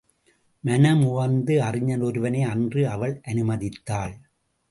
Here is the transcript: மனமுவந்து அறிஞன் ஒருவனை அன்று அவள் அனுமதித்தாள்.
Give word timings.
மனமுவந்து 0.63 1.61
அறிஞன் 1.61 2.01
ஒருவனை 2.01 2.41
அன்று 2.43 2.89
அவள் 2.89 3.21
அனுமதித்தாள். 3.27 4.15